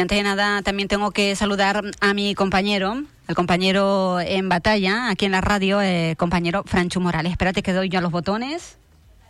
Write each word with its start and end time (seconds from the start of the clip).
Antes 0.00 0.16
de 0.18 0.22
nada, 0.22 0.62
también 0.62 0.88
tengo 0.88 1.10
que 1.10 1.36
saludar 1.36 1.82
a 2.00 2.14
mi 2.14 2.34
compañero, 2.34 3.02
al 3.28 3.34
compañero 3.34 4.20
en 4.20 4.48
batalla, 4.48 5.10
aquí 5.10 5.26
en 5.26 5.32
la 5.32 5.40
radio, 5.40 5.80
eh, 5.82 6.14
compañero 6.18 6.62
Franchu 6.66 7.00
Morales. 7.00 7.32
Espérate 7.32 7.62
que 7.62 7.72
doy 7.72 7.88
yo 7.88 7.98
a 7.98 8.02
los 8.02 8.10
botones. 8.12 8.78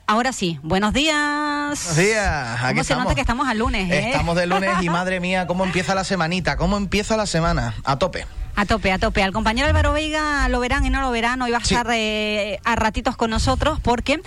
Ahora 0.06 0.32
sí, 0.32 0.58
buenos 0.62 0.92
días. 0.92 1.14
Buenos 1.16 1.96
días. 1.96 2.58
Aquí 2.60 2.68
¿Cómo 2.68 2.74
se 2.74 2.80
estamos. 2.80 3.04
nota 3.04 3.14
que 3.14 3.20
estamos 3.20 3.48
al 3.48 3.58
lunes, 3.58 3.90
eh? 3.90 4.10
Estamos 4.10 4.36
de 4.36 4.46
lunes 4.46 4.70
y 4.82 4.88
madre 4.90 5.20
mía, 5.20 5.46
¿cómo 5.46 5.64
empieza 5.64 5.94
la 5.94 6.04
semanita? 6.04 6.56
¿Cómo 6.56 6.76
empieza 6.76 7.16
la 7.16 7.26
semana? 7.26 7.74
A 7.84 7.96
tope. 7.98 8.26
A 8.56 8.66
tope, 8.66 8.90
a 8.92 8.98
tope. 8.98 9.22
Al 9.22 9.32
compañero 9.32 9.68
Álvaro 9.68 9.92
Veiga 9.92 10.48
lo 10.48 10.58
verán 10.60 10.84
y 10.84 10.90
no 10.90 11.00
lo 11.00 11.10
verán. 11.12 11.40
Hoy 11.42 11.52
va 11.52 11.58
a 11.58 11.64
Sí. 11.64 11.74
estar 11.74 11.86
eh, 11.94 12.58
a 12.64 12.74
ratitos 12.76 13.16
con 13.16 13.30
nosotros 13.30 13.78
porque, 13.80 14.20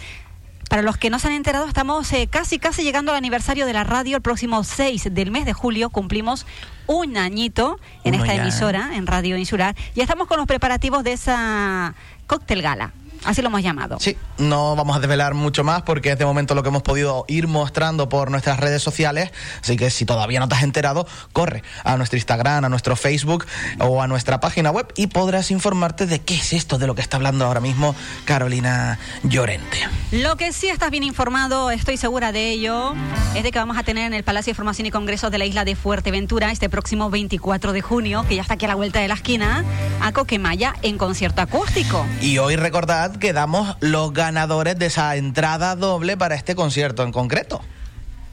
para 0.74 0.82
los 0.82 0.98
que 0.98 1.12
no 1.12 1.20
se 1.20 1.28
han 1.28 1.34
enterado, 1.34 1.68
estamos 1.68 2.12
eh, 2.13 2.27
casi, 2.27 2.58
casi 2.58 2.81
llegando 2.81 3.12
al 3.12 3.18
aniversario 3.20 3.68
de 3.68 3.73
la 3.73 3.84
radio. 3.84 4.16
El 4.16 4.23
próximo 4.23 4.64
6 4.64 5.09
del 5.12 5.30
mes 5.30 5.45
de 5.45 5.54
julio 5.54 5.91
cumplimos 5.91 6.48
un 6.88 7.16
añito 7.16 7.80
en 8.04 8.16
Uno 8.16 8.23
esta 8.23 8.36
ya, 8.36 8.40
¿eh? 8.40 8.41
emisora, 8.41 8.90
en 8.95 9.05
Radio 9.05 9.38
Insular. 9.38 9.76
Y 9.94 10.02
estamos 10.02 10.28
con 10.28 10.38
los 10.38 10.48
preparativos 10.48 11.04
de 11.04 11.14
esa 11.14 11.94
cóctel 12.26 12.64
gala. 12.64 12.91
Así 13.26 13.41
lo 13.41 13.48
hemos 13.48 13.62
llamado. 13.62 13.98
Sí, 14.00 14.18
no 14.38 14.76
vamos 14.76 14.98
a 14.98 15.00
desvelar 15.00 15.34
mucho 15.34 15.64
más 15.64 15.84
porque 15.84 16.12
es 16.12 16.18
de 16.18 16.26
momento 16.26 16.55
lo 16.55 16.64
que 16.64 16.70
hemos 16.70 16.84
podido 16.84 17.26
ir 17.27 17.48
mostrando 17.48 18.09
por 18.09 18.31
nuestras 18.31 18.59
redes 18.59 18.81
sociales. 18.81 19.31
Así 19.62 19.77
que 19.77 19.90
si 19.90 20.05
todavía 20.05 20.40
no 20.40 20.48
te 20.48 20.55
has 20.55 20.64
enterado, 20.64 21.08
corre 21.31 21.64
a 21.84 21.98
nuestro 21.98 22.17
Instagram, 22.17 22.66
a 22.66 22.70
nuestro 22.70 22.95
Facebook 22.95 23.45
o 23.80 24.02
a 24.02 24.08
nuestra 24.08 24.40
página 24.40 24.72
web 24.72 24.91
y 24.95 25.08
podrás 25.08 25.52
informarte 25.52 26.05
de 26.05 26.20
qué 26.20 26.36
es 26.36 26.54
esto 26.54 26.78
de 26.78 26.88
lo 26.88 26.95
que 26.95 27.02
está 27.02 27.17
hablando 27.17 27.45
ahora 27.45 27.59
mismo 27.59 27.95
Carolina 28.26 29.00
Llorente. 29.23 29.78
Lo 30.12 30.36
que 30.36 30.52
sí 30.53 30.67
estás 30.67 30.92
bien 30.92 31.03
informado, 31.03 31.72
estoy 31.72 31.98
segura 31.98 32.31
de 32.31 32.50
ello, 32.50 32.94
es 33.36 33.44
de 33.44 33.52
que 33.52 33.59
vamos 33.59 33.78
a 33.78 33.84
tener 33.84 34.05
en 34.05 34.14
el 34.14 34.23
Palacio 34.23 34.52
de 34.52 34.52
Información 34.52 34.86
y 34.88 34.92
Congresos 34.92 35.31
de 35.31 35.38
la 35.38 35.45
isla 35.45 35.66
de 35.66 35.75
Fuerteventura 35.75 36.52
este 36.52 36.69
próximo 36.69 37.09
24 37.09 37.73
de 37.73 37.81
junio, 37.81 38.25
que 38.28 38.36
ya 38.36 38.42
está 38.42 38.56
aquí 38.56 38.66
a 38.66 38.69
la 38.69 38.75
vuelta 38.75 39.00
de 39.00 39.08
la 39.08 39.16
esquina, 39.16 39.64
a 40.02 40.12
Coquemaya 40.12 40.75
en 40.81 40.97
concierto 40.97 41.42
acústico. 41.42 42.06
Y 42.22 42.38
hoy 42.38 42.56
recordad 42.56 43.12
que 43.17 43.33
damos 43.33 43.78
los 43.80 44.14
ganadores 44.14 44.78
de 44.78 44.88
esa 44.88 45.16
entrada 45.16 45.75
doble 45.75 46.17
para 46.17 46.36
este 46.36 46.56
concierto 46.56 47.03
en 47.03 47.11
concreto. 47.11 47.61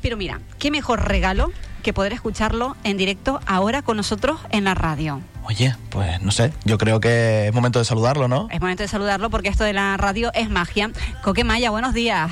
Pero 0.03 0.17
mira, 0.17 0.41
qué 0.59 0.70
mejor 0.70 1.06
regalo 1.06 1.50
que 1.83 1.92
poder 1.92 2.12
escucharlo 2.12 2.77
en 2.84 2.97
directo 2.97 3.41
ahora 3.47 3.83
con 3.83 3.97
nosotros 3.97 4.41
en 4.51 4.64
la 4.64 4.75
radio. 4.75 5.20
Oye, 5.45 5.75
pues 5.91 6.20
no 6.20 6.31
sé, 6.31 6.53
yo 6.64 6.78
creo 6.78 7.01
que 7.01 7.48
es 7.48 7.55
momento 7.55 7.78
de 7.78 7.84
saludarlo, 7.84 8.28
¿no? 8.28 8.48
Es 8.51 8.61
momento 8.61 8.83
de 8.83 8.89
saludarlo 8.89 9.31
porque 9.31 9.48
esto 9.48 9.64
de 9.64 9.73
la 9.73 9.97
radio 9.97 10.31
es 10.34 10.51
magia. 10.51 10.91
Coquemaya, 11.23 11.70
buenos 11.70 11.95
días. 11.95 12.31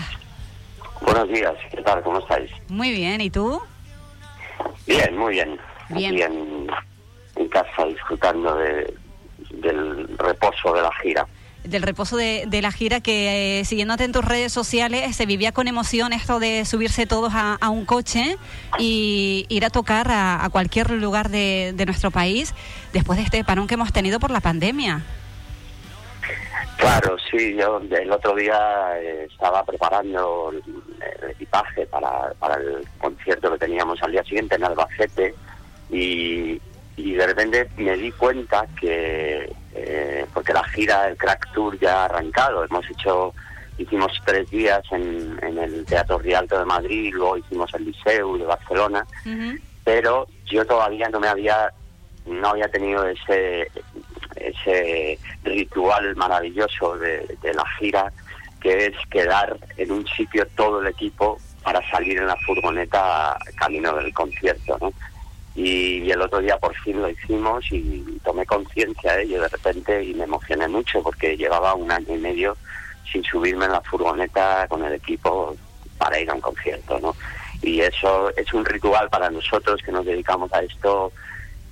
Buenos 1.00 1.28
días, 1.28 1.54
¿qué 1.70 1.82
tal? 1.82 2.02
¿Cómo 2.02 2.19
estáis? 2.19 2.50
Muy 2.69 2.91
bien, 2.91 3.20
¿y 3.20 3.30
tú? 3.30 3.60
Bien, 4.86 5.16
muy 5.16 5.34
bien. 5.34 5.58
Bien. 5.91 6.14
Aquí 6.14 6.22
en, 6.22 6.66
en 7.36 7.48
casa 7.48 7.84
disfrutando 7.86 8.54
de, 8.56 8.94
del 9.50 10.08
reposo 10.19 10.74
de 10.74 10.82
la 10.82 10.91
gira. 11.02 11.26
Del 11.64 11.82
reposo 11.82 12.16
de, 12.16 12.44
de 12.46 12.62
la 12.62 12.72
gira 12.72 13.00
que 13.00 13.60
eh, 13.60 13.64
siguiéndote 13.64 14.04
en 14.04 14.12
tus 14.12 14.24
redes 14.24 14.52
sociales 14.52 15.14
se 15.16 15.26
vivía 15.26 15.52
con 15.52 15.68
emoción 15.68 16.12
esto 16.12 16.38
de 16.40 16.64
subirse 16.64 17.06
todos 17.06 17.32
a, 17.34 17.58
un 17.68 17.84
coche 17.84 18.36
y 18.78 19.46
ir 19.48 19.64
a 19.64 19.70
tocar 19.70 20.08
a, 20.10 20.48
cualquier 20.50 20.90
lugar 20.90 21.28
de, 21.28 21.72
de 21.74 21.86
nuestro 21.86 22.10
país 22.10 22.54
después 22.92 23.18
de 23.18 23.24
este 23.24 23.44
parón 23.44 23.66
que 23.66 23.74
hemos 23.74 23.92
tenido 23.92 24.18
por 24.20 24.30
la 24.30 24.40
pandemia. 24.40 25.04
Claro, 26.78 27.16
sí, 27.28 27.56
yo 27.56 27.80
el 27.90 28.12
otro 28.12 28.36
día 28.36 28.56
eh, 29.00 29.26
estaba 29.28 29.64
preparando 29.64 30.52
el, 30.52 31.30
equipaje 31.30 31.86
para, 31.86 32.32
para 32.38 32.54
el 32.54 32.86
concierto 32.98 33.52
que 33.52 33.58
teníamos 33.58 34.00
al 34.02 34.12
día 34.12 34.22
siguiente 34.22 34.54
en 34.54 34.64
Albacete 34.64 35.34
y, 35.90 36.60
y 36.96 37.14
de 37.14 37.26
repente 37.26 37.68
me 37.76 37.97
di 37.97 38.12
cuenta 38.12 38.64
que, 38.80 39.52
porque 40.48 40.53
la 40.53 40.64
gira, 40.69 41.09
el 41.09 41.16
Crack 41.16 41.53
Tour 41.53 41.78
ya 41.78 42.03
ha 42.03 42.04
arrancado, 42.06 42.64
hemos 42.64 42.88
hecho, 42.91 43.34
hicimos 43.76 44.12
tres 44.25 44.48
días 44.50 44.82
en, 44.91 45.38
en 45.42 45.59
el 45.59 45.84
Teatro 45.84 46.19
Rialto 46.19 46.59
de 46.59 46.64
Madrid, 46.64 47.12
luego 47.12 47.36
hicimos 47.36 47.72
el 47.75 47.84
Liceu 47.84 48.38
de 48.38 48.44
Barcelona, 48.44 49.06
pero 49.84 50.26
yo 50.47 50.64
todavía 50.64 51.09
no 51.10 51.20
me 51.20 51.28
había 51.28 51.70
no 52.26 52.48
había 52.48 52.69
tenido 52.69 53.06
ese 53.06 53.70
ese 54.36 55.19
ritual 55.44 56.14
maravilloso 56.16 56.97
de, 56.98 57.26
de 57.42 57.54
la 57.54 57.65
gira 57.78 58.12
que 58.60 58.86
es 58.86 58.94
quedar 59.10 59.56
en 59.76 59.92
un 59.92 60.06
sitio 60.06 60.47
todo 60.56 60.80
el 60.80 60.88
equipo 60.88 61.38
para 61.62 61.80
salir 61.91 62.19
en 62.19 62.26
la 62.26 62.36
furgoneta 62.47 63.38
camino 63.56 63.94
del 63.94 64.12
concierto 64.12 64.78
¿no? 64.80 64.92
Y, 65.58 66.10
el 66.10 66.22
otro 66.22 66.38
día 66.38 66.56
por 66.56 66.74
fin 66.76 67.02
lo 67.02 67.10
hicimos 67.10 67.64
y 67.72 68.20
tomé 68.22 68.46
conciencia 68.46 69.14
de 69.14 69.24
ello 69.24 69.42
de 69.42 69.48
repente 69.48 70.04
y 70.04 70.14
me 70.14 70.24
emocioné 70.24 70.69
mucho 70.69 71.02
porque 71.02 71.36
llevaba 71.36 71.74
un 71.74 71.91
año 71.91 72.14
y 72.14 72.19
medio 72.19 72.56
sin 73.10 73.24
subirme 73.24 73.64
en 73.64 73.72
la 73.72 73.80
furgoneta 73.80 74.66
con 74.68 74.84
el 74.84 74.92
equipo 74.92 75.56
para 75.98 76.20
ir 76.20 76.30
a 76.30 76.34
un 76.34 76.41
concierto 76.41 77.00
¿no? 77.00 77.16
y 77.60 77.80
eso 77.80 78.30
es 78.36 78.52
un 78.54 78.64
ritual 78.64 79.08
para 79.10 79.30
nosotros 79.30 79.82
que 79.82 79.91
nos 79.91 80.06
dedicamos 80.06 80.52
a 80.52 80.60
esto 80.60 81.12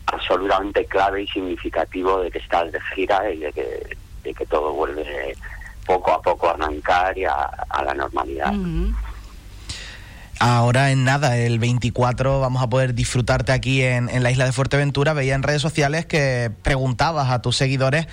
absolutamente 0.07 0.85
clave 0.87 1.23
y 1.23 1.29
significativo 1.29 2.21
de 2.23 2.31
que 2.33 2.39
estás 2.39 2.73
de 2.73 2.81
gira 2.95 3.31
y 3.31 3.39
de 3.39 3.53
que, 3.53 3.97
de 4.25 4.35
que 4.35 4.47
todo 4.47 4.73
vuelve 4.73 5.37
poco 5.87 6.13
a 6.13 6.21
poco 6.21 6.49
a 6.49 6.55
arrancar 6.55 7.17
y 7.17 7.25
a, 7.25 7.49
la 7.85 7.95
normalidad. 7.95 8.53
Ahora 10.39 10.91
en 10.91 11.05
nada, 11.05 11.39
el 11.39 11.59
24 11.59 12.41
vamos 12.41 12.63
a 12.63 12.69
poder 12.69 12.95
disfrutarte 12.95 13.53
aquí 13.53 13.83
en, 13.83 14.09
en 14.11 14.23
la 14.23 14.31
isla 14.31 14.45
de 14.45 14.53
Fuerteventura. 14.53 15.15
Veía 15.15 15.35
en 15.35 15.43
redes 15.43 15.63
sociales 15.63 16.05
que 16.05 16.51
preguntabas 16.63 17.31
a 17.31 17.41
tus 17.41 17.57
seguidores, 17.57 18.07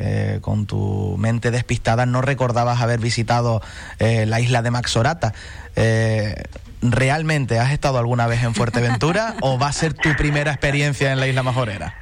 eh, 0.00 0.38
con 0.40 0.66
tu 0.66 1.16
mente 1.18 1.50
despistada, 1.50 2.06
no 2.06 2.22
recordabas 2.22 2.80
haber 2.80 3.00
visitado 3.00 3.60
eh, 3.98 4.26
la 4.26 4.40
isla 4.40 4.62
de 4.62 4.70
Maxorata. 4.70 5.34
Eh, 5.76 6.44
¿Realmente 6.82 7.58
has 7.58 7.72
estado 7.72 7.98
alguna 7.98 8.28
vez 8.28 8.44
en 8.44 8.54
Fuerteventura 8.54 9.34
o 9.40 9.58
va 9.58 9.68
a 9.68 9.72
ser 9.72 9.94
tu 9.94 10.14
primera 10.16 10.52
experiencia 10.52 11.12
en 11.12 11.18
la 11.18 11.26
isla 11.26 11.42
majorera? 11.42 11.94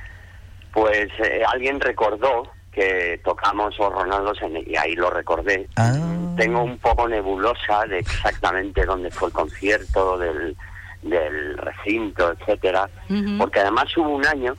Pues 0.73 1.09
eh, 1.25 1.43
alguien 1.51 1.81
recordó 1.81 2.53
que 2.77 3.19
tocamos 3.25 3.77
los 3.79 3.91
Ronaldos 3.91 4.41
en, 4.43 4.59
y 4.59 4.77
ahí 4.77 4.95
lo 4.95 5.09
recordé. 5.09 5.67
Ah. 5.77 5.95
Tengo 6.37 6.63
un 6.63 6.79
poco 6.79 7.09
nebulosa 7.09 7.87
de 7.87 8.01
exactamente 8.01 8.85
dónde 8.85 9.11
fue 9.11 9.29
el 9.29 9.35
concierto, 9.35 10.19
del, 10.19 10.55
del 11.01 11.57
recinto, 11.57 12.33
etcétera, 12.33 12.91
porque 13.39 13.61
además 13.61 13.87
hubo 13.97 14.11
un 14.11 14.27
año, 14.27 14.55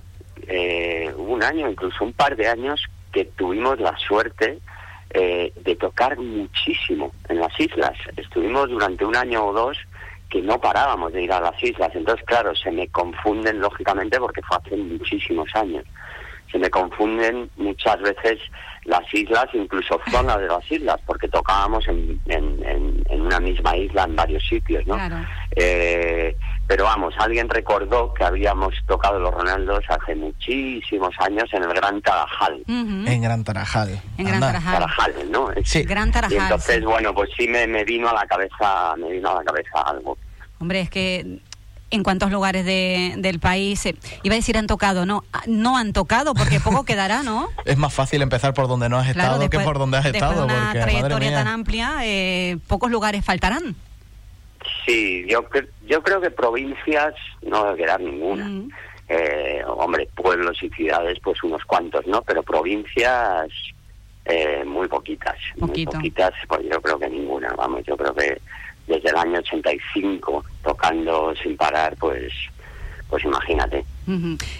eh, 0.47 1.13
hubo 1.15 1.33
un 1.33 1.43
año, 1.43 1.69
incluso 1.69 2.03
un 2.03 2.13
par 2.13 2.35
de 2.35 2.47
años, 2.47 2.83
que 3.13 3.25
tuvimos 3.25 3.79
la 3.79 3.95
suerte 3.99 4.57
eh, 5.11 5.53
de 5.63 5.75
tocar 5.75 6.17
muchísimo 6.17 7.11
en 7.29 7.39
las 7.39 7.59
islas. 7.59 7.93
Estuvimos 8.15 8.67
durante 8.69 9.05
un 9.05 9.15
año 9.15 9.45
o 9.45 9.53
dos 9.53 9.77
que 10.27 10.41
no 10.41 10.59
parábamos 10.59 11.13
de 11.13 11.21
ir 11.21 11.31
a 11.31 11.39
las 11.39 11.63
islas. 11.63 11.91
Entonces, 11.93 12.25
claro, 12.25 12.55
se 12.55 12.71
me 12.71 12.87
confunden 12.87 13.61
lógicamente 13.61 14.19
porque 14.19 14.41
fue 14.41 14.57
hace 14.57 14.75
muchísimos 14.75 15.47
años. 15.53 15.85
Se 16.51 16.57
me 16.57 16.69
confunden 16.69 17.49
muchas 17.57 17.99
veces 18.01 18.39
las 18.85 19.01
islas, 19.13 19.45
incluso 19.53 19.99
zonas 20.09 20.39
de 20.39 20.47
las 20.47 20.71
islas, 20.71 20.97
porque 21.05 21.27
tocábamos 21.27 21.85
en, 21.89 22.19
en, 22.27 22.63
en- 22.65 23.03
en 23.09 23.21
una 23.21 23.39
misma 23.39 23.75
isla 23.75 24.03
en 24.03 24.15
varios 24.15 24.45
sitios, 24.47 24.85
¿no? 24.87 24.95
Claro. 24.95 25.17
Eh, 25.55 26.35
pero 26.67 26.83
vamos, 26.85 27.13
alguien 27.19 27.49
recordó 27.49 28.13
que 28.13 28.23
habíamos 28.23 28.73
tocado 28.85 29.19
los 29.19 29.33
Ronaldos 29.33 29.83
hace 29.89 30.15
muchísimos 30.15 31.13
años 31.19 31.49
en 31.53 31.63
el 31.63 31.73
Gran 31.73 32.01
Tarajal. 32.01 32.63
En 32.67 33.21
Gran 33.21 33.43
Tarajal. 33.43 33.99
En 34.17 34.25
Gran. 34.25 34.39
Tarajal. 34.39 34.73
Tarajal, 34.79 35.13
¿no? 35.31 35.49
Sí. 35.63 35.83
Gran 35.83 36.09
Y 36.09 36.11
Tarajal. 36.11 36.37
entonces, 36.41 36.75
sí. 36.79 36.85
bueno, 36.85 37.13
pues 37.13 37.29
sí 37.37 37.47
me, 37.47 37.67
me 37.67 37.83
vino 37.83 38.09
a 38.09 38.13
la 38.13 38.25
cabeza, 38.25 38.95
me 38.97 39.11
vino 39.11 39.29
a 39.31 39.35
la 39.35 39.43
cabeza 39.43 39.81
algo. 39.85 40.17
Hombre, 40.59 40.81
es 40.81 40.89
que 40.89 41.39
en 41.89 42.03
cuántos 42.03 42.31
lugares 42.31 42.65
de- 42.65 43.15
del 43.17 43.39
país, 43.39 43.85
eh, 43.85 43.95
iba 44.23 44.33
a 44.33 44.37
decir 44.37 44.57
han 44.57 44.67
tocado, 44.67 45.05
no, 45.05 45.23
ah, 45.33 45.41
no 45.47 45.77
han 45.77 45.93
tocado 45.93 46.33
porque 46.33 46.59
poco 46.59 46.83
quedará, 46.85 47.23
¿no? 47.23 47.49
Es 47.65 47.77
más 47.77 47.93
fácil 47.93 48.21
empezar 48.21 48.53
por 48.53 48.67
donde 48.67 48.89
no 48.89 48.97
has 48.97 49.07
estado 49.07 49.49
que 49.49 49.59
por 49.59 49.77
donde 49.79 49.97
has 49.97 50.03
después 50.03 50.21
estado. 50.23 50.47
de 50.47 50.53
una 50.53 50.65
porque, 50.71 50.79
trayectoria 50.81 51.31
tan 51.31 51.47
amplia, 51.47 51.95
eh, 52.03 52.57
pocos 52.67 52.91
lugares 52.91 53.23
faltarán. 53.23 53.75
Sí, 54.85 55.25
yo, 55.29 55.45
yo 55.85 56.03
creo 56.03 56.19
que 56.21 56.31
provincias 56.31 57.13
no 57.41 57.63
debe 57.65 57.77
quedar 57.83 58.01
ninguna. 58.01 58.45
Mm. 58.45 58.69
Eh, 59.09 59.61
hombre, 59.65 60.09
pueblos 60.15 60.61
y 60.61 60.69
ciudades, 60.69 61.17
pues 61.23 61.41
unos 61.43 61.63
cuantos, 61.63 62.05
¿no? 62.07 62.21
Pero 62.23 62.43
provincias, 62.43 63.47
eh, 64.25 64.63
muy 64.65 64.87
poquitas. 64.89 65.35
Poquito. 65.57 65.91
Muy 65.91 65.99
poquitas, 66.01 66.33
pues 66.49 66.61
yo 66.69 66.81
creo 66.81 66.99
que 66.99 67.09
ninguna. 67.09 67.53
Vamos, 67.55 67.83
yo 67.87 67.95
creo 67.95 68.13
que 68.13 68.41
desde 68.87 69.09
el 69.09 69.17
año 69.17 69.39
85, 69.39 70.43
tocando 70.63 71.33
sin 71.41 71.55
parar, 71.57 71.95
pues 71.97 72.33
pues 73.09 73.23
imagínate. 73.23 73.85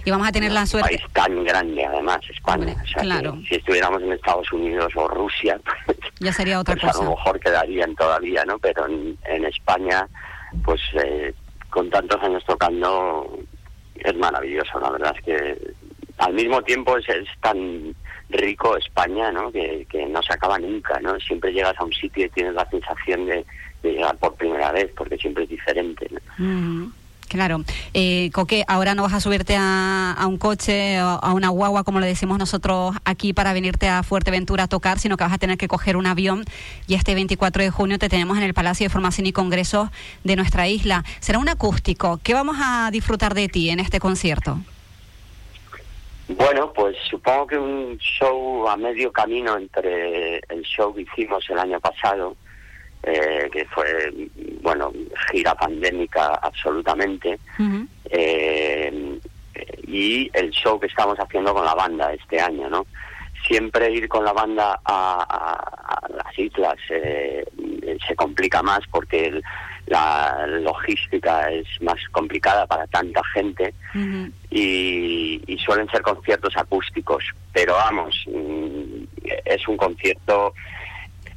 Y 0.06 0.10
vamos 0.12 0.26
a 0.28 0.32
tener 0.32 0.52
la 0.54 0.62
Un 0.62 0.68
suerte. 0.68 0.98
país 0.98 1.02
tan 1.14 1.44
grande, 1.44 1.86
además, 1.86 2.20
España. 2.30 2.68
Hombre, 2.68 2.76
O 2.82 2.88
sea, 2.88 3.02
claro. 3.02 3.38
si 3.48 3.56
estuviéramos 3.56 4.02
en 4.02 4.14
Estados 4.14 4.52
Unidos 4.54 4.94
o 4.96 5.08
Rusia, 5.10 5.60
pues, 5.86 5.98
Ya 6.22 6.32
sería 6.32 6.60
otra 6.60 6.76
pues 6.76 6.86
a 6.86 6.88
cosa. 6.94 7.04
lo 7.04 7.10
mejor 7.12 7.40
quedarían 7.42 7.94
todavía, 7.96 8.46
¿no? 8.46 8.58
Pero 8.60 8.88
en, 8.88 9.18
en 9.26 9.46
España, 9.46 10.08
pues 10.64 10.80
eh, 10.94 11.34
con 11.70 11.90
tantos 11.90 12.22
años 12.24 12.44
tocando, 12.46 13.38
es 13.96 14.16
maravilloso, 14.16 14.80
la 14.80 14.92
verdad 14.92 15.14
es 15.18 15.24
que 15.26 15.74
al 16.18 16.34
mismo 16.34 16.62
tiempo 16.64 16.98
es, 16.98 17.06
tan 17.42 17.96
rico 18.30 18.76
España, 18.78 19.32
¿no? 19.32 19.52
Que, 19.52 19.86
no 20.10 20.22
se 20.22 20.34
acaba 20.34 20.58
nunca, 20.60 21.00
¿no? 21.00 21.20
Siempre 21.20 21.52
llegas 21.52 21.76
a 21.78 21.84
un 21.84 21.94
sitio 21.94 22.26
y 22.26 22.30
tienes 22.30 22.54
la 22.54 22.70
sensación 22.70 23.26
de, 23.26 23.46
por 24.20 24.36
primera 24.36 24.72
vez, 24.72 24.92
porque 24.96 25.18
siempre 25.18 25.44
es 25.44 25.50
diferente. 25.50 26.10
¿no? 26.38 26.92
Claro. 27.28 27.64
Eh, 27.94 28.30
Coque, 28.34 28.64
ahora 28.68 28.96
no 28.96 29.04
vas 29.04 29.14
a 29.14 29.20
subirte 29.20 29.56
a, 29.58 30.16
un 30.28 30.38
coche 30.38 31.02
o 31.02 31.06
a 31.06 31.34
una 31.34 31.50
guagua, 31.50 31.84
como 31.84 32.00
le 32.00 32.08
decimos 32.08 32.38
nosotros 32.38 32.96
aquí, 33.04 33.34
para 33.34 33.54
venirte 33.54 33.90
a 33.90 34.04
Fuerteventura 34.04 34.64
a 34.64 34.68
tocar, 34.68 34.98
sino 35.00 35.18
que 35.18 35.26
vas 35.26 35.34
a 35.34 35.38
tener 35.38 35.58
que 35.58 35.68
coger 35.68 35.98
un 35.98 36.08
avión 36.08 36.46
y 36.88 36.96
este 36.96 37.16
24 37.16 37.64
de 37.64 37.70
junio 37.70 38.00
te 38.00 38.08
tenemos 38.08 38.38
en 38.38 38.44
el 38.44 38.54
Palacio 38.54 38.86
de 38.86 38.90
Formación 38.90 39.28
y 39.28 39.34
Congresos 39.34 39.90
de 40.24 40.36
nuestra 40.36 40.68
isla. 40.68 41.04
Será 41.20 41.40
un 41.40 41.50
acústico. 41.50 42.20
¿Qué 42.24 42.34
vamos 42.34 42.58
a 42.60 42.90
disfrutar 42.92 43.34
de 43.34 43.50
ti 43.50 43.70
en 43.70 43.80
este 43.80 44.00
concierto? 44.00 44.60
Bueno, 46.30 46.74
pues 46.74 46.96
supongo 47.10 47.48
que 47.48 47.58
un 47.58 47.98
show 48.00 48.68
a 48.68 48.76
medio 48.76 49.12
camino 49.12 49.58
entre 49.58 50.38
el 50.50 50.62
show 50.64 50.94
que 50.94 51.02
hicimos 51.02 51.50
el 51.50 51.58
año 51.58 51.80
pasado 51.80 52.36
eh, 53.04 53.50
que 53.52 53.66
fue, 53.66 54.12
bueno, 54.62 54.92
gira 55.32 55.56
pandémica 55.56 56.36
absolutamente, 56.42 57.40
eh, 58.10 59.20
y 59.88 60.30
el 60.34 60.52
show 60.52 60.80
que 60.80 60.88
estamos 60.88 61.18
haciendo 61.18 61.54
con 61.54 61.66
la 61.66 61.74
banda 61.74 62.14
este 62.14 62.40
año, 62.40 62.70
¿no? 62.70 62.86
Siempre 63.48 63.92
ir 63.92 64.10
con 64.10 64.26
la 64.26 64.34
banda 64.34 64.80
a, 64.84 66.00
las 66.10 66.38
islas 66.40 66.76
eh, 66.90 67.46
se 68.06 68.16
complica 68.16 68.62
más 68.62 68.82
porque 68.92 69.42
la 69.86 70.46
logística 70.48 71.50
es 71.50 71.66
más 71.82 71.98
complicada 72.12 72.66
para 72.66 72.86
tanta 72.88 73.22
gente 73.34 73.74
y, 74.50 75.42
y, 75.48 75.58
suelen 75.60 75.88
ser 75.90 76.02
conciertos 76.02 76.58
acústicos. 76.58 77.24
Pero 77.54 77.74
vamos, 77.76 78.26
mm, 78.28 79.04
es 79.46 79.68
un 79.68 79.78
concierto 79.78 80.54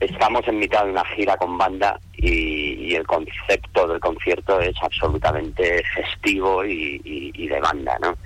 Estamos 0.00 0.48
en 0.48 0.58
mitad 0.58 0.84
de 0.84 0.92
una 0.92 1.04
gira 1.04 1.36
con 1.36 1.58
banda 1.58 2.00
y, 2.14 2.94
el 2.94 3.06
concepto 3.06 3.86
del 3.86 4.00
concierto 4.00 4.58
es 4.60 4.74
absolutamente 4.82 5.82
festivo 5.94 6.64
y, 6.64 7.46
de 7.46 7.60
banda, 7.60 7.96
¿no? 8.00 8.16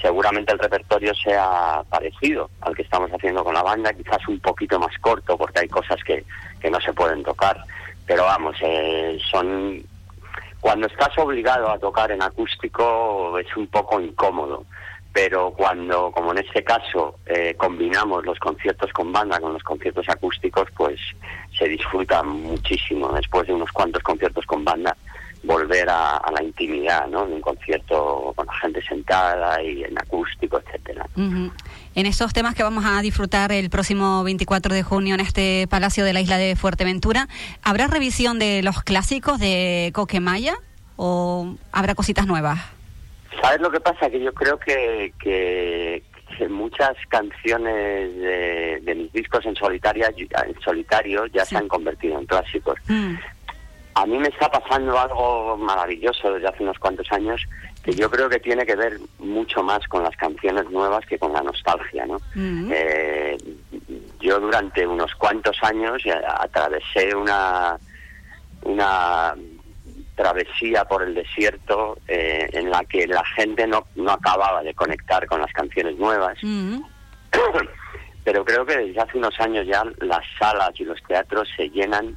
Seguramente 0.00 0.52
el 0.52 0.58
repertorio 0.58 1.14
sea 1.14 1.82
parecido 1.88 2.50
al 2.60 2.74
que 2.74 2.82
estamos 2.82 3.10
haciendo 3.12 3.44
con 3.44 3.54
la 3.54 3.62
banda, 3.62 3.92
quizás 3.92 4.26
un 4.26 4.40
poquito 4.40 4.78
más 4.78 4.96
corto 4.98 5.38
porque 5.38 5.60
hay 5.60 5.68
cosas 5.68 6.02
que, 6.04 6.24
que 6.60 6.70
no 6.70 6.80
se 6.80 6.92
pueden 6.92 7.22
tocar, 7.22 7.56
pero 8.06 8.24
vamos, 8.24 8.56
eh, 8.60 9.18
son 9.30 9.82
cuando 10.60 10.86
estás 10.86 11.16
obligado 11.18 11.70
a 11.70 11.78
tocar 11.78 12.10
en 12.12 12.22
acústico 12.22 13.36
es 13.38 13.56
un 13.56 13.66
poco 13.66 14.00
incómodo 14.00 14.64
pero 15.12 15.52
cuando, 15.52 16.10
como 16.10 16.32
en 16.32 16.38
este 16.38 16.64
caso, 16.64 17.16
eh, 17.26 17.54
combinamos 17.56 18.24
los 18.24 18.38
conciertos 18.38 18.90
con 18.92 19.12
banda 19.12 19.38
con 19.40 19.52
los 19.52 19.62
conciertos 19.62 20.08
acústicos, 20.08 20.68
pues 20.76 20.98
se 21.56 21.68
disfruta 21.68 22.22
muchísimo 22.22 23.12
después 23.12 23.46
de 23.46 23.52
unos 23.52 23.70
cuantos 23.72 24.02
conciertos 24.02 24.46
con 24.46 24.64
banda 24.64 24.96
volver 25.42 25.88
a, 25.90 26.22
la 26.32 26.42
intimidad, 26.42 27.06
¿no? 27.08 27.26
De 27.26 27.34
un 27.34 27.40
concierto 27.40 28.32
con 28.36 28.46
la 28.46 28.52
gente 28.54 28.80
sentada 28.82 29.62
y 29.62 29.82
en 29.82 29.98
acústico, 29.98 30.60
etcétera. 30.64 31.06
En 31.16 32.06
esos 32.06 32.32
temas 32.32 32.54
que 32.54 32.62
vamos 32.62 32.84
a 32.86 33.00
disfrutar 33.02 33.52
el 33.52 33.68
próximo 33.68 34.22
24 34.22 34.72
de 34.72 34.82
junio 34.82 35.14
en 35.14 35.20
este 35.20 35.66
Palacio 35.68 36.04
de 36.04 36.12
la 36.12 36.20
Isla 36.20 36.38
de 36.38 36.56
Fuerteventura, 36.56 37.28
¿habrá 37.62 37.88
revisión 37.88 38.38
de 38.38 38.62
los 38.62 38.82
clásicos 38.82 39.38
de 39.40 39.90
Coquemaya 39.92 40.54
o 40.96 41.56
habrá 41.72 41.94
cositas 41.94 42.26
nuevas? 42.26 42.60
¿Sabes 43.42 43.60
lo 43.60 43.70
que 43.70 43.80
pasa? 43.80 44.08
Que 44.08 44.20
yo 44.20 44.32
creo 44.32 44.56
que, 44.58 45.12
que, 45.18 46.02
muchas 46.48 46.96
canciones 47.08 48.16
de, 48.16 48.94
mis 48.96 49.12
discos 49.12 49.44
en, 49.46 49.54
solitaria, 49.54 50.12
en 50.16 50.60
solitario 50.60 51.26
ya 51.26 51.44
se 51.44 51.56
han 51.56 51.68
convertido 51.68 52.18
en 52.18 52.26
clásicos. 52.26 52.78
Mm. 52.88 53.14
A 53.94 54.06
mí 54.06 54.18
me 54.18 54.28
está 54.28 54.50
pasando 54.50 54.98
algo 54.98 55.56
maravilloso 55.56 56.32
desde 56.32 56.48
hace 56.48 56.62
unos 56.62 56.78
cuantos 56.78 57.10
años 57.12 57.42
que 57.84 57.92
yo 57.92 58.10
creo 58.10 58.28
que 58.28 58.40
tiene 58.40 58.64
que 58.64 58.76
ver 58.76 58.98
mucho 59.18 59.62
más 59.62 59.86
con 59.88 60.02
las 60.02 60.16
canciones 60.16 60.70
nuevas 60.70 61.04
que 61.06 61.18
con 61.18 61.32
la 61.32 61.42
nostalgia, 61.42 62.06
¿no? 62.06 62.18
Mm. 62.34 62.70
Eh, 62.72 63.36
yo 64.20 64.40
durante 64.40 64.86
unos 64.86 65.14
cuantos 65.16 65.56
años 65.62 66.02
atravesé 66.40 67.14
una 67.14 67.78
una 68.64 69.34
travesía 70.22 70.84
por 70.84 71.02
el 71.02 71.14
desierto 71.14 71.98
eh, 72.06 72.48
en 72.52 72.70
la 72.70 72.84
que 72.84 73.08
la 73.08 73.24
gente 73.24 73.66
no, 73.66 73.86
no 73.96 74.12
acababa 74.12 74.62
de 74.62 74.72
conectar 74.72 75.26
con 75.26 75.40
las 75.40 75.52
canciones 75.52 75.96
nuevas. 75.98 76.38
Mm. 76.42 76.80
Pero 78.24 78.44
creo 78.44 78.64
que 78.64 78.76
desde 78.76 79.00
hace 79.00 79.18
unos 79.18 79.38
años 79.40 79.66
ya 79.66 79.82
las 79.98 80.24
salas 80.38 80.70
y 80.78 80.84
los 80.84 81.02
teatros 81.02 81.48
se 81.56 81.68
llenan 81.70 82.16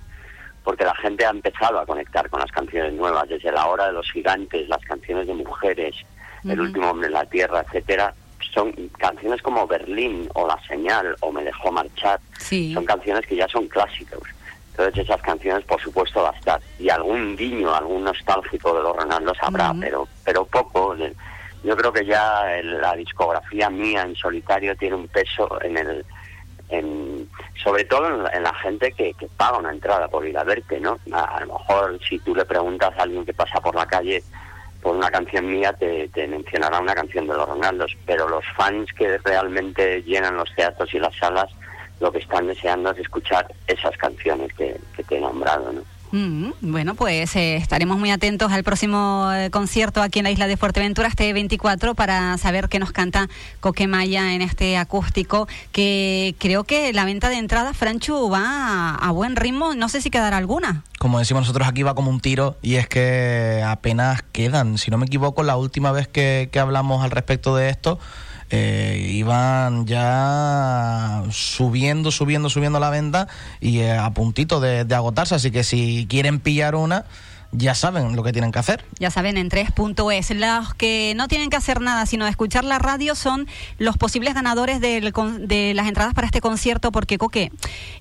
porque 0.63 0.83
la 0.83 0.93
gente 0.95 1.25
ha 1.25 1.31
empezado 1.31 1.79
a 1.79 1.85
conectar 1.85 2.29
con 2.29 2.39
las 2.41 2.51
canciones 2.51 2.93
nuevas, 2.93 3.27
desde 3.27 3.51
la 3.51 3.65
hora 3.65 3.87
de 3.87 3.93
los 3.93 4.11
gigantes, 4.11 4.67
las 4.69 4.83
canciones 4.83 5.27
de 5.27 5.33
mujeres, 5.33 5.95
El 6.43 6.59
último 6.59 6.91
hombre 6.91 7.07
en 7.07 7.13
la 7.13 7.25
tierra, 7.25 7.63
etcétera. 7.65 8.13
Son 8.53 8.71
canciones 8.99 9.41
como 9.41 9.65
Berlín 9.65 10.29
o 10.35 10.47
La 10.47 10.59
señal 10.67 11.15
o 11.21 11.31
Me 11.31 11.43
dejó 11.43 11.71
marchar. 11.71 12.19
Son 12.73 12.85
canciones 12.85 13.25
que 13.25 13.35
ya 13.35 13.47
son 13.47 13.67
clásicos. 13.67 14.23
Entonces 14.77 15.05
esas 15.05 15.21
canciones, 15.21 15.63
por 15.63 15.81
supuesto, 15.81 16.21
va 16.21 16.31
a 16.31 16.37
estar. 16.37 16.61
Y 16.77 16.89
algún 16.89 17.37
guiño, 17.37 17.73
algún 17.73 18.03
nostálgico 18.03 18.75
de 18.75 18.83
los 18.83 18.95
Ronaldos 18.97 19.37
habrá, 19.41 19.73
pero, 19.79 20.05
pero 20.25 20.45
poco. 20.45 20.97
Yo 21.63 21.77
creo 21.77 21.93
que 21.93 22.05
ya 22.05 22.43
la 22.61 22.93
discografía 22.95 23.69
mía 23.69 24.01
en 24.01 24.15
solitario 24.15 24.75
tiene 24.75 24.95
un 24.95 25.07
peso 25.07 25.61
en 25.61 25.77
el... 25.77 26.05
En, 26.67 27.29
sobre 27.63 27.85
todo 27.85 28.27
en 28.27 28.43
la, 28.43 28.53
gente 28.55 28.91
que, 28.91 29.15
paga 29.37 29.59
una 29.59 29.71
entrada 29.71 30.09
por 30.09 30.27
ir 30.27 30.37
a 30.37 30.43
verte, 30.43 30.79
¿no? 30.79 30.99
A, 31.13 31.39
lo 31.41 31.53
mejor 31.53 31.99
si 32.07 32.19
tú 32.19 32.35
le 32.35 32.43
preguntas 32.43 32.91
a 32.97 33.03
alguien 33.03 33.23
que 33.23 33.33
pasa 33.33 33.61
por 33.61 33.75
la 33.75 33.85
calle 33.85 34.23
por 34.81 34.95
una 34.95 35.09
canción 35.09 35.47
mía 35.47 35.73
te, 35.73 36.09
te 36.09 36.27
mencionará 36.27 36.79
una 36.79 36.93
canción 36.93 37.27
de 37.27 37.33
los 37.33 37.47
Ronaldos, 37.47 37.95
pero 38.05 38.27
los 38.27 38.43
fans 38.55 38.91
que 38.93 39.17
realmente 39.19 40.03
llenan 40.03 40.37
los 40.37 40.53
teatros 40.53 40.93
y 40.93 40.99
las 40.99 41.15
salas 41.15 41.49
lo 41.99 42.11
que 42.11 42.19
están 42.19 42.47
deseando 42.47 42.91
es 42.91 42.99
escuchar 42.99 43.47
esas 43.67 43.95
canciones 43.97 44.53
que, 44.53 44.79
te 45.07 45.17
he 45.17 45.21
nombrado, 45.21 45.71
¿no? 45.71 45.81
Mm, 46.11 46.51
bueno, 46.61 46.95
pues 46.95 47.35
eh, 47.35 47.57
estaremos 47.57 47.97
muy 47.97 48.09
atentos 48.09 48.51
al 48.51 48.63
próximo 48.63 49.29
eh, 49.33 49.49
concierto 49.49 50.01
aquí 50.01 50.19
en 50.19 50.23
la 50.23 50.31
isla 50.31 50.47
de 50.47 50.55
Fuerteventura, 50.55 51.09
este 51.09 51.33
24, 51.33 51.93
para 51.93 52.37
saber 52.37 52.69
qué 52.69 52.79
nos 52.79 52.93
canta 52.93 53.27
Coquemaya 53.59 54.33
en 54.33 54.41
este 54.41 54.77
acústico, 54.77 55.47
que 55.73 56.35
creo 56.39 56.63
que 56.63 56.93
la 56.93 57.03
venta 57.03 57.27
de 57.27 57.35
entradas, 57.35 57.75
Franchu, 57.75 58.29
va 58.29 58.95
a, 58.95 59.11
buen 59.11 59.35
ritmo, 59.35 59.75
no 59.75 59.89
sé 59.89 59.99
si 59.99 60.09
quedará 60.09 60.37
alguna. 60.37 60.83
Como 60.99 61.19
decimos 61.19 61.41
nosotros 61.41 61.67
aquí 61.67 61.83
va 61.83 61.95
como 61.95 62.11
un 62.11 62.21
tiro 62.21 62.55
y 62.61 62.75
es 62.75 62.87
que 62.87 63.61
apenas 63.65 64.21
quedan, 64.31 64.77
si 64.77 64.91
no 64.91 64.97
me 64.97 65.07
equivoco, 65.07 65.43
la 65.43 65.57
última 65.57 65.91
vez 65.91 66.07
que, 66.07 66.47
que 66.49 66.59
hablamos 66.59 67.03
al 67.03 67.11
respecto 67.11 67.57
de 67.57 67.69
esto, 67.69 67.99
eh, 68.51 69.09
iban 69.13 69.85
ya 69.87 71.23
subiendo, 71.31 72.11
subiendo, 72.11 72.49
subiendo 72.49 72.79
la 72.79 72.89
venta 72.89 73.27
y 73.59 73.79
eh, 73.79 73.97
a 73.97 74.11
puntito 74.11 74.59
de, 74.59 74.85
agotarse. 74.93 75.35
Así 75.35 75.51
que 75.51 75.63
si 75.63 76.05
quieren 76.09 76.39
pillar 76.39 76.75
una, 76.75 77.05
ya 77.57 77.75
saben 77.75 78.15
lo 78.15 78.23
que 78.23 78.31
tienen 78.31 78.51
que 78.51 78.59
hacer. 78.59 78.85
Ya 78.99 79.11
saben, 79.11 79.37
en 79.37 79.49
3.es. 79.49 80.31
Los 80.31 80.73
que 80.73 81.13
no 81.15 81.27
tienen 81.27 81.49
que 81.49 81.57
hacer 81.57 81.81
nada 81.81 82.05
sino 82.05 82.27
escuchar 82.27 82.63
la 82.63 82.79
radio 82.79 83.15
son 83.15 83.47
los 83.77 83.97
posibles 83.97 84.33
ganadores 84.33 84.81
de 84.81 85.73
las 85.75 85.87
entradas 85.87 86.13
para 86.13 86.27
este 86.27 86.41
concierto, 86.41 86.91
porque 86.91 87.17
Coque, 87.17 87.51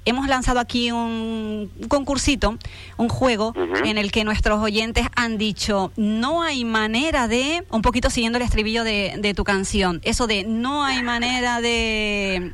hemos 0.04 0.28
lanzado 0.28 0.60
aquí 0.60 0.90
un, 0.90 1.70
concursito, 1.88 2.58
un 2.96 3.08
juego 3.08 3.54
en 3.84 3.98
el 3.98 4.12
que 4.12 4.24
nuestros 4.24 4.60
oyentes 4.60 5.06
han 5.16 5.38
dicho, 5.38 5.92
no 5.96 6.42
hay 6.42 6.64
manera 6.64 7.28
de, 7.28 7.64
un 7.70 7.82
poquito 7.82 8.10
siguiendo 8.10 8.38
el 8.38 8.44
estribillo 8.44 8.84
de, 8.84 9.14
de 9.18 9.34
tu 9.34 9.44
canción, 9.44 10.00
eso 10.04 10.26
de 10.26 10.44
no 10.44 10.84
hay 10.84 11.02
manera 11.02 11.60
de... 11.60 12.52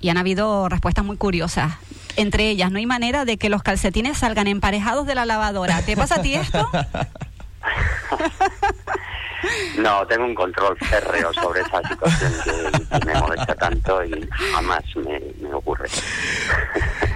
Y 0.00 0.10
han 0.10 0.16
habido 0.16 0.68
respuestas 0.68 1.04
muy 1.04 1.16
curiosas 1.16 1.72
entre 2.18 2.50
ellas. 2.50 2.70
No 2.70 2.78
hay 2.78 2.86
manera 2.86 3.24
de 3.24 3.38
que 3.38 3.48
los 3.48 3.62
calcetines 3.62 4.18
salgan 4.18 4.46
emparejados 4.46 5.06
de 5.06 5.14
la 5.14 5.24
lavadora. 5.24 5.80
¿Te 5.82 5.96
pasa 5.96 6.16
a 6.16 6.22
ti 6.22 6.34
esto? 6.34 6.68
No, 9.78 10.04
tengo 10.06 10.24
un 10.24 10.34
control 10.34 10.76
férreo 10.78 11.32
sobre 11.32 11.60
esa 11.60 11.80
situación 11.88 12.32
que, 12.42 13.06
me 13.06 13.14
molesta 13.14 13.54
tanto 13.54 14.04
y 14.04 14.28
jamás 14.52 14.82
me 14.96 15.54
ocurre. 15.54 15.88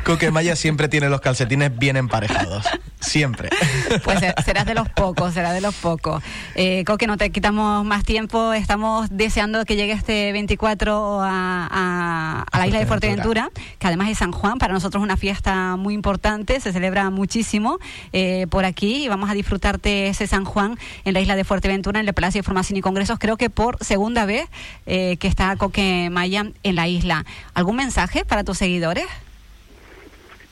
Coquemaya 0.05 0.55
siempre 0.55 0.89
tiene 0.89 1.09
los 1.09 1.21
calcetines 1.21 1.77
bien 1.77 1.97
emparejados. 1.97 2.67
Siempre. 3.03 3.51
Pues 4.05 4.21
serás 4.45 4.65
de 4.65 4.75
los 4.75 4.89
pocos, 4.89 5.35
serás 5.35 5.53
de 5.53 5.61
los 5.61 5.75
pocos. 5.75 6.23
Eh, 6.55 6.83
Coque, 6.87 7.07
no 7.07 7.19
te 7.19 7.31
quitamos 7.31 7.85
más 7.85 8.05
tiempo. 8.05 8.55
Estamos 8.55 9.09
deseando 9.11 9.65
que 9.67 9.77
llegue 9.77 9.93
este 9.93 10.33
24 10.33 11.21
a, 11.23 12.47
la 12.53 12.67
isla 12.67 12.79
de 12.79 12.87
Fuerteventura, 12.87 13.51
que 13.79 13.87
además 13.87 14.09
es 14.09 14.19
San 14.19 14.33
Juan. 14.33 14.59
Para 14.59 14.73
nosotros 14.73 15.03
es 15.03 15.05
una 15.05 15.17
fiesta 15.17 15.77
muy 15.77 15.95
importante, 15.95 16.59
se 16.61 16.73
celebra 16.73 17.11
muchísimo 17.11 17.79
eh, 18.13 18.47
por 18.49 18.65
aquí 18.65 19.05
y 19.05 19.09
vamos 19.09 19.29
a 19.29 19.35
disfrutarte 19.35 20.09
ese 20.09 20.27
San 20.27 20.45
Juan 20.45 20.79
en 21.05 21.13
la 21.13 21.21
isla 21.21 21.37
de 21.37 21.45
Fuerteventura, 21.45 22.01
en 22.01 22.09
el 22.09 22.15
Palacio 22.15 22.39
de 22.39 22.45
Formación 22.45 22.79
y 22.79 22.81
Congresos. 22.81 23.19
Creo 23.19 23.37
que 23.37 23.51
por 23.51 23.77
segunda 23.85 24.25
vez 24.25 24.49
eh, 24.87 25.17
que 25.19 25.29
está 25.29 25.55
Coque 25.57 26.09
Maya 26.11 26.47
en 26.63 26.77
la 26.77 26.89
isla. 26.89 27.27
¿Algún 27.55 27.77
mensaje 27.77 28.25
para 28.25 28.43
tus 28.43 28.59
seguidores? 28.59 29.07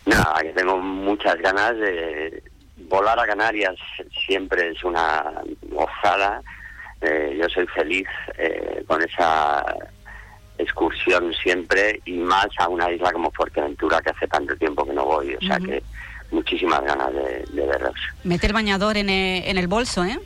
Nada, 0.06 0.40
que 0.42 0.52
tengo 0.52 0.78
muchas 0.78 1.36
ganas 1.36 1.76
de 1.76 2.42
volar 2.88 3.18
a 3.18 3.26
Canarias. 3.26 3.76
Siempre 4.26 4.70
es 4.70 4.82
una 4.84 5.42
gozada. 5.62 6.42
Eh, 7.00 7.38
yo 7.40 7.48
soy 7.48 7.66
feliz 7.68 8.06
eh, 8.36 8.84
con 8.86 9.02
esa 9.02 9.64
excursión 10.58 11.32
siempre 11.42 12.00
y 12.04 12.12
más 12.18 12.48
a 12.58 12.68
una 12.68 12.90
isla 12.90 13.12
como 13.12 13.30
Fuerteventura 13.30 14.00
que 14.02 14.10
hace 14.10 14.26
tanto 14.26 14.54
tiempo 14.56 14.84
que 14.84 14.92
no 14.92 15.04
voy. 15.04 15.34
O 15.34 15.40
sea 15.40 15.58
que 15.58 15.82
muchísimas 16.30 16.82
ganas 16.82 17.12
de, 17.14 17.44
de 17.52 17.66
verlos. 17.66 17.94
Mete 18.24 18.46
el 18.46 18.52
bañador 18.52 18.96
en 18.96 19.08
el, 19.08 19.44
en 19.44 19.58
el 19.58 19.68
bolso, 19.68 20.04
¿eh? 20.04 20.18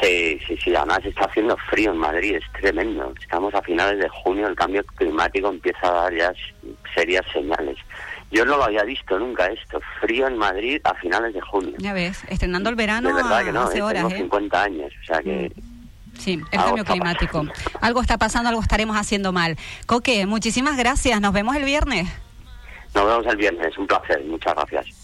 Sí, 0.00 0.38
sí, 0.46 0.56
sí. 0.62 0.74
Además 0.74 1.00
está 1.04 1.24
haciendo 1.24 1.56
frío 1.56 1.90
en 1.90 1.98
Madrid, 1.98 2.36
es 2.36 2.44
tremendo. 2.60 3.12
Estamos 3.20 3.52
a 3.54 3.62
finales 3.62 3.98
de 3.98 4.08
junio, 4.08 4.46
el 4.46 4.54
cambio 4.54 4.84
climático 4.84 5.48
empieza 5.48 5.88
a 5.88 6.02
dar 6.02 6.14
ya 6.14 6.32
serias 6.94 7.24
señales. 7.32 7.76
Yo 8.30 8.44
no 8.44 8.56
lo 8.56 8.64
había 8.64 8.84
visto 8.84 9.18
nunca 9.18 9.46
esto, 9.46 9.80
frío 10.00 10.28
en 10.28 10.38
Madrid 10.38 10.80
a 10.84 10.94
finales 10.94 11.34
de 11.34 11.40
junio. 11.40 11.74
Ya 11.78 11.92
ves, 11.92 12.22
estrenando 12.28 12.70
el 12.70 12.76
verano 12.76 13.08
de 13.08 13.14
verdad 13.14 13.44
que 13.44 13.52
no, 13.52 13.62
hace 13.62 13.78
¿eh? 13.78 13.82
horas. 13.82 14.04
Tengo 14.04 14.16
50 14.16 14.56
¿eh? 14.56 14.64
años, 14.64 14.92
o 15.02 15.06
sea 15.06 15.20
que... 15.20 15.52
Mm. 15.54 15.70
Sí, 16.18 16.38
el 16.50 16.60
cambio 16.60 16.84
climático. 16.84 17.46
Algo 17.80 18.02
está 18.02 18.18
pasando, 18.18 18.50
algo 18.50 18.60
estaremos 18.60 18.94
haciendo 18.96 19.32
mal. 19.32 19.56
Coque, 19.86 20.26
muchísimas 20.26 20.76
gracias. 20.76 21.18
Nos 21.18 21.32
vemos 21.32 21.56
el 21.56 21.64
viernes. 21.64 22.08
Nos 22.94 23.06
vemos 23.06 23.26
el 23.26 23.36
viernes. 23.36 23.78
Un 23.78 23.86
placer. 23.86 24.22
Muchas 24.26 24.54
gracias. 24.54 24.99